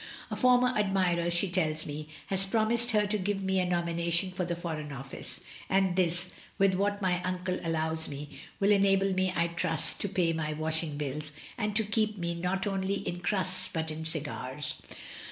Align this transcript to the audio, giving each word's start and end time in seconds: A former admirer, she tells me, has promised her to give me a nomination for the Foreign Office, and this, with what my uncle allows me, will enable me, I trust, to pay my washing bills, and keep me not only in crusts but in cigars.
A 0.31 0.35
former 0.35 0.69
admirer, 0.69 1.29
she 1.29 1.47
tells 1.47 1.85
me, 1.85 2.09
has 2.25 2.43
promised 2.43 2.89
her 2.89 3.05
to 3.05 3.19
give 3.19 3.43
me 3.43 3.59
a 3.59 3.67
nomination 3.67 4.31
for 4.31 4.43
the 4.43 4.55
Foreign 4.55 4.91
Office, 4.91 5.41
and 5.69 5.95
this, 5.95 6.33
with 6.57 6.73
what 6.73 7.03
my 7.03 7.21
uncle 7.21 7.59
allows 7.63 8.07
me, 8.07 8.39
will 8.59 8.71
enable 8.71 9.13
me, 9.13 9.31
I 9.35 9.45
trust, 9.49 10.01
to 10.01 10.09
pay 10.09 10.33
my 10.33 10.53
washing 10.53 10.97
bills, 10.97 11.33
and 11.55 11.75
keep 11.91 12.17
me 12.17 12.33
not 12.33 12.65
only 12.65 13.07
in 13.07 13.19
crusts 13.19 13.69
but 13.71 13.91
in 13.91 14.03
cigars. 14.03 14.81